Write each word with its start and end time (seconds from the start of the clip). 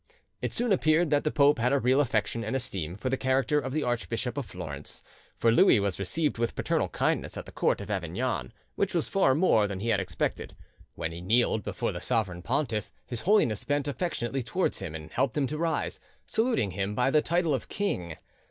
It 0.41 0.51
soon 0.51 0.71
appeared 0.71 1.11
that 1.11 1.23
the 1.25 1.29
pope 1.29 1.59
had 1.59 1.71
a 1.71 1.77
real 1.77 2.01
affection 2.01 2.43
and 2.43 2.55
esteem 2.55 2.95
for 2.97 3.11
the 3.11 3.17
character 3.17 3.59
of 3.59 3.71
the 3.71 3.83
Archbishop 3.83 4.35
of 4.35 4.47
Florence, 4.47 5.03
for 5.37 5.51
Louis 5.51 5.79
was 5.79 5.99
received 5.99 6.39
with 6.39 6.55
paternal 6.55 6.87
kindness 6.89 7.37
at 7.37 7.45
the 7.45 7.51
court 7.51 7.81
of 7.81 7.91
Avignon; 7.91 8.51
which 8.73 8.95
was 8.95 9.07
far 9.07 9.35
more 9.35 9.67
than 9.67 9.79
he 9.79 9.89
had 9.89 9.99
expected: 9.99 10.55
when 10.95 11.11
he 11.11 11.21
kneeled 11.21 11.61
before 11.61 11.91
the 11.91 12.01
sovereign 12.01 12.41
pontiff, 12.41 12.91
His 13.05 13.21
Holiness 13.21 13.63
bent 13.63 13.87
affectionately 13.87 14.41
towards 14.41 14.79
him 14.79 14.95
and 14.95 15.11
helped 15.11 15.37
him 15.37 15.45
to 15.45 15.57
rise, 15.59 15.99
saluting 16.25 16.71
him 16.71 16.95
by 16.95 17.11
the 17.11 17.21
title 17.21 17.53
of 17.53 17.69
king. 17.69 18.17